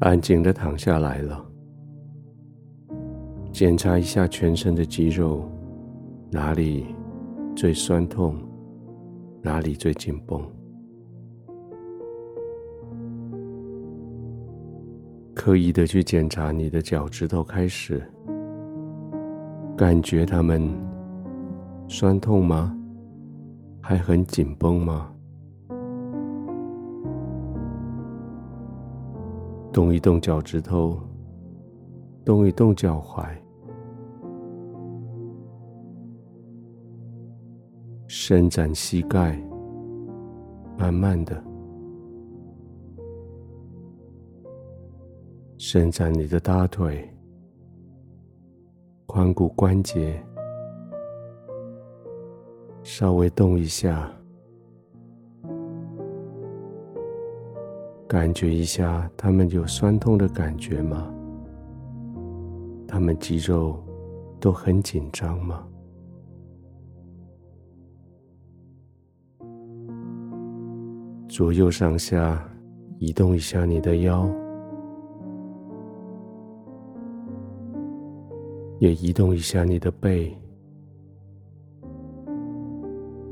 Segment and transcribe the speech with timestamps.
[0.00, 1.44] 安静的躺下来了，
[3.52, 5.46] 检查一下全身的肌肉，
[6.30, 6.86] 哪里
[7.54, 8.34] 最酸痛，
[9.42, 10.42] 哪里最紧绷。
[15.34, 18.02] 刻意的去检查你的脚趾头，开始
[19.76, 20.66] 感觉它们
[21.88, 22.74] 酸痛吗？
[23.82, 25.12] 还很紧绷吗？
[29.72, 30.98] 动一动脚趾头，
[32.24, 33.24] 动一动脚踝，
[38.08, 39.40] 伸展膝盖，
[40.76, 41.40] 慢慢的
[45.56, 47.08] 伸展你的大腿、
[49.06, 50.20] 髋骨关节，
[52.82, 54.12] 稍微动一下。
[58.10, 61.14] 感觉一下，他们有酸痛的感觉吗？
[62.84, 63.80] 他们肌肉
[64.40, 65.64] 都很紧张吗？
[71.28, 72.44] 左右上下
[72.98, 74.28] 移动一下你的腰，
[78.80, 80.36] 也移动一下你的背。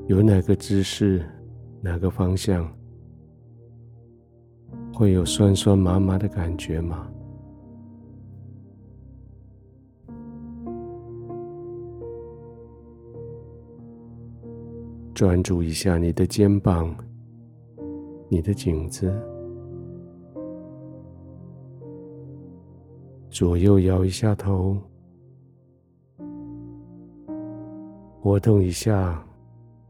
[0.07, 1.29] 有哪个姿势，
[1.81, 2.73] 哪个方向？
[4.99, 7.09] 会有酸酸麻麻的感觉吗？
[15.15, 16.93] 专注一下你的肩膀、
[18.29, 19.15] 你的颈子，
[23.31, 24.77] 左右摇一下头，
[28.21, 29.25] 活动一下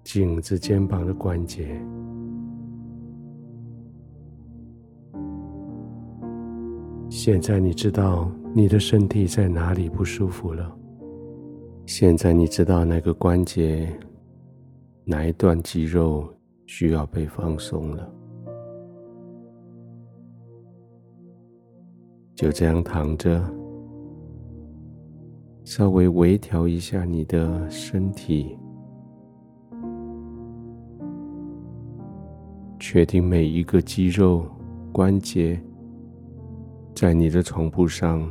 [0.04, 1.80] 颈子、肩膀的关节。
[7.31, 10.75] 现在你知道你的身体在哪里不舒服了。
[11.84, 13.87] 现在你知道哪个关节、
[15.05, 16.27] 哪一段肌肉
[16.65, 18.11] 需要被放松了。
[22.34, 23.45] 就这样躺着，
[25.65, 28.56] 稍微微调一下你的身体，
[32.81, 34.47] 确定每一个肌肉、
[34.91, 35.60] 关节。
[37.00, 38.28] 在你的床铺上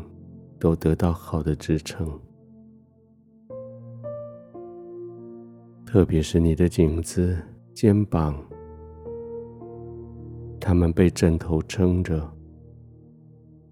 [0.59, 2.05] 都得到好的支撑，
[5.85, 7.37] 特别是你的颈子、
[7.73, 8.35] 肩膀，
[10.59, 12.29] 他们被枕头撑着，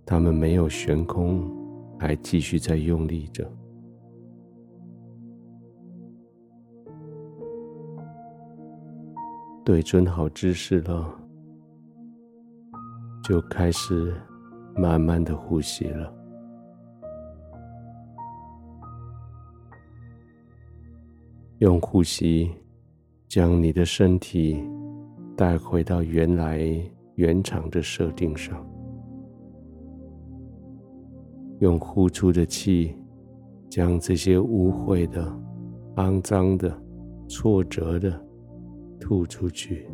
[0.06, 1.44] 他们没有悬空，
[2.00, 3.46] 还继续在用力着。
[9.66, 11.20] 对准好姿势了，
[13.22, 14.16] 就开始。
[14.76, 16.14] 慢慢的呼吸了，
[21.60, 22.52] 用呼吸
[23.30, 24.62] 将你的身体
[25.38, 26.62] 带回到原来
[27.16, 28.66] 原厂的设定上，
[31.60, 32.94] 用呼出的气
[33.70, 35.26] 将这些污秽的、
[35.96, 36.78] 肮脏的、
[37.30, 38.22] 挫折的
[39.00, 39.90] 吐出去。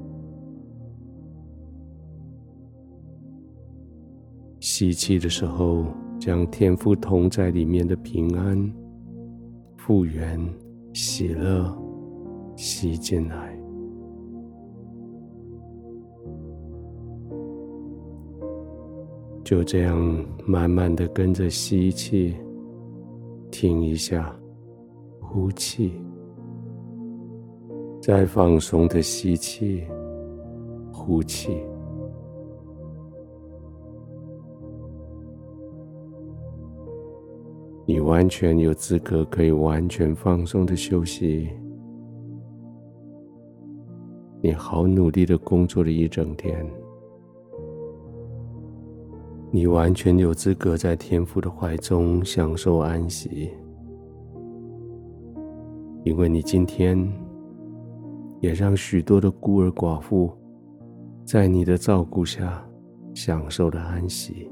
[4.62, 5.84] 吸气的时候，
[6.20, 8.72] 将天赋同在里面的平安、
[9.76, 10.40] 复原、
[10.94, 11.76] 喜乐
[12.56, 13.60] 吸进来。
[19.44, 20.00] 就这样
[20.46, 22.36] 慢慢的跟着吸气，
[23.50, 24.34] 停一下，
[25.20, 25.92] 呼气，
[28.00, 29.84] 再放松的吸气，
[30.94, 31.58] 呼气。
[38.12, 41.50] 完全有资格可以完全放松的休息。
[44.42, 46.70] 你好努力的工作了一整天，
[49.50, 53.50] 你完全有资格在天父的怀中享受安息，
[56.04, 57.10] 因为你今天
[58.42, 60.30] 也让许多的孤儿寡妇
[61.24, 62.62] 在你的照顾下
[63.14, 64.52] 享受了安息。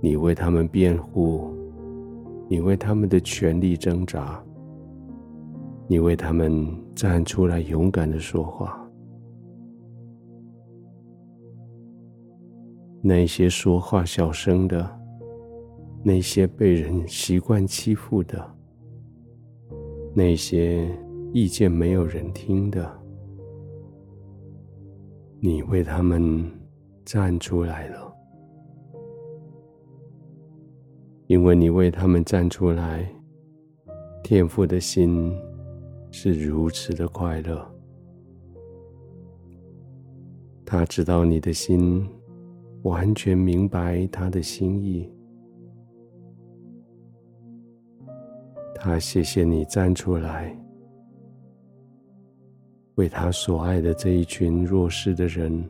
[0.00, 1.50] 你为他们辩护，
[2.48, 4.42] 你为他们的权利挣扎，
[5.86, 8.84] 你为他们站出来勇敢的说话。
[13.00, 14.88] 那些说话小声的，
[16.02, 18.44] 那些被人习惯欺负的，
[20.14, 20.88] 那些
[21.32, 22.90] 意见没有人听的，
[25.40, 26.44] 你为他们
[27.04, 28.07] 站出来了，
[31.28, 33.06] 因为你为他们站出来，
[34.24, 35.30] 天父的心
[36.10, 37.70] 是如此的快乐。
[40.64, 42.08] 他知道你的心，
[42.82, 45.06] 完全明白他的心意。
[48.74, 50.56] 他谢谢你站出来，
[52.94, 55.62] 为他所爱的这一群弱势的人、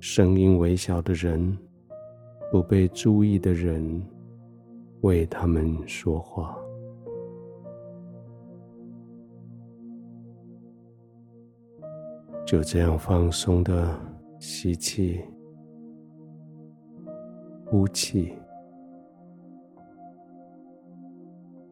[0.00, 1.56] 声音微小的人、
[2.50, 4.02] 不被注意的人，
[5.04, 6.58] 为他们说话。
[12.46, 13.94] 就这样放松的
[14.38, 15.22] 吸气、
[17.66, 18.32] 呼气。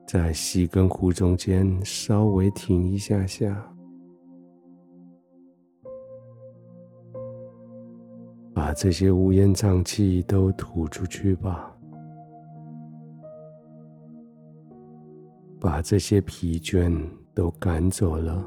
[0.06, 3.75] 在吸跟呼中间稍微停一下下，
[8.52, 11.72] 把这些乌烟瘴气都吐出去吧，
[15.62, 16.93] 把这些疲倦
[17.32, 18.44] 都赶走了。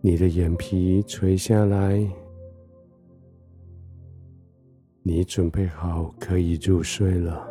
[0.00, 2.02] 你的眼皮垂下来。
[5.04, 7.44] 你准备好可以入睡了，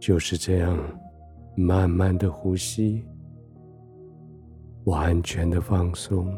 [0.00, 0.76] 就是这样，
[1.56, 3.06] 慢慢的呼吸，
[4.86, 6.36] 完全的放松，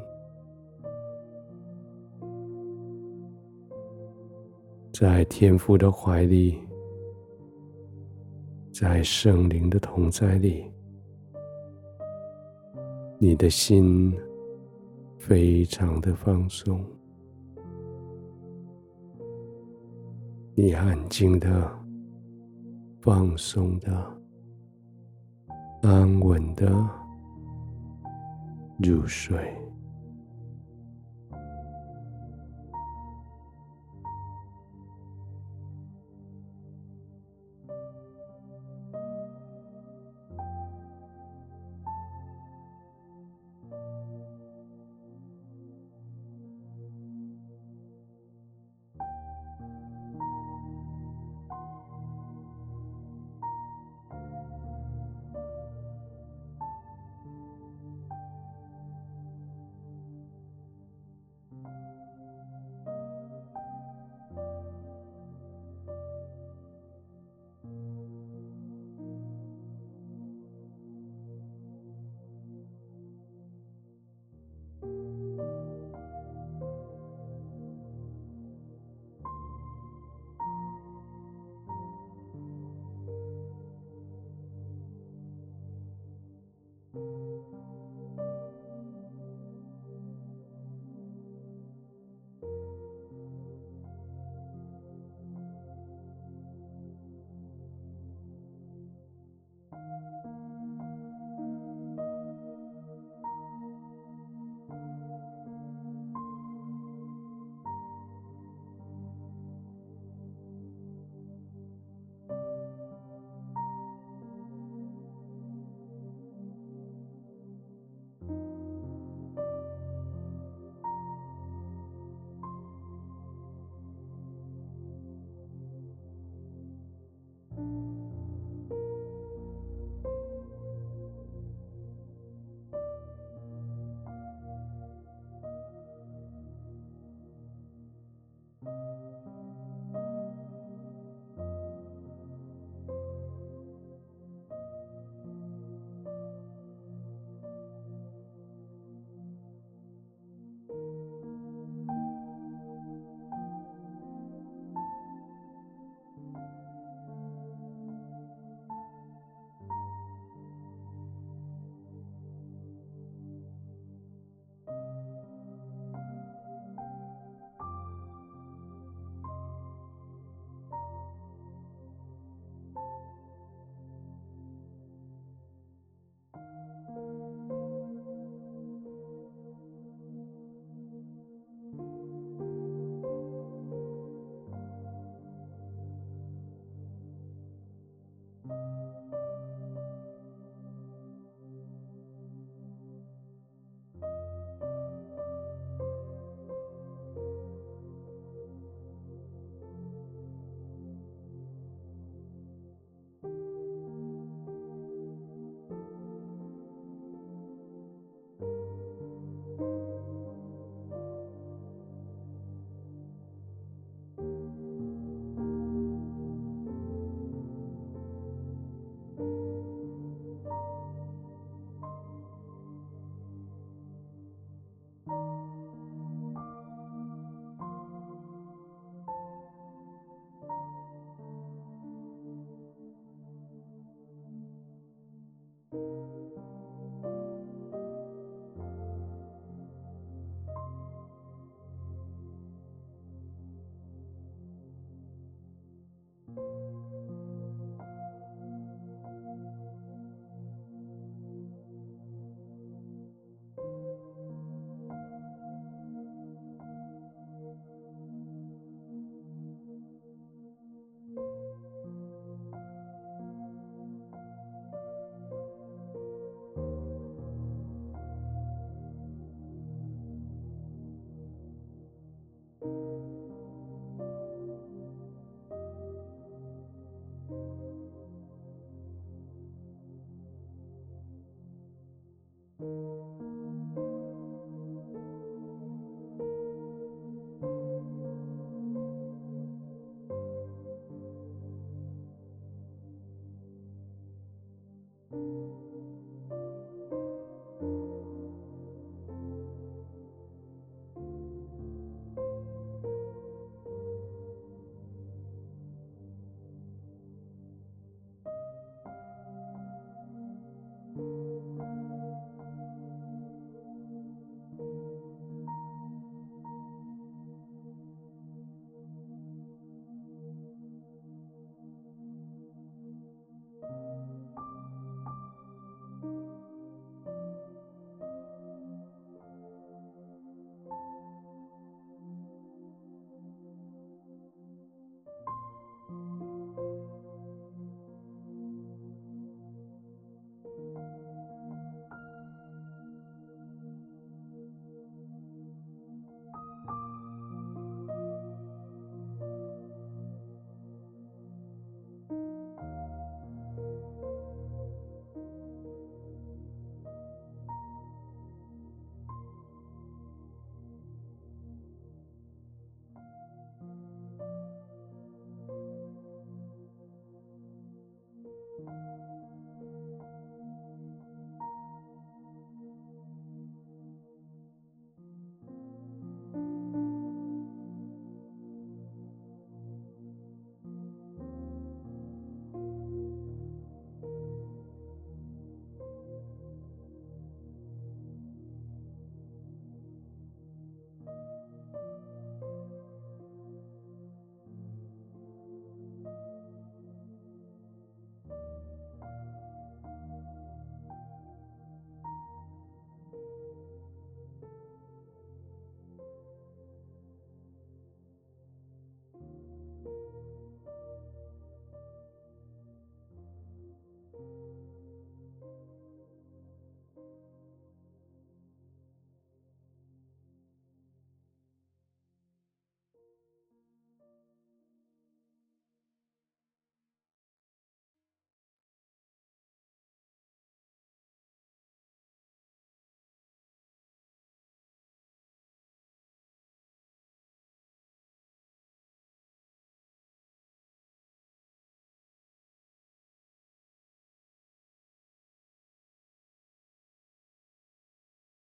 [5.00, 6.58] 在天父的怀里，
[8.72, 10.68] 在圣灵的同在里，
[13.16, 14.12] 你的心
[15.16, 16.84] 非常的放松。
[20.56, 21.70] 你安静的、
[23.00, 24.20] 放松的、
[25.82, 26.68] 安稳的
[28.78, 29.38] 入睡。